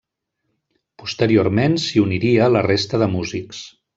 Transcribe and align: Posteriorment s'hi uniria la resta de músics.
Posteriorment 1.01 1.77
s'hi 1.85 2.03
uniria 2.05 2.49
la 2.57 2.65
resta 2.69 3.03
de 3.05 3.13
músics. 3.19 3.63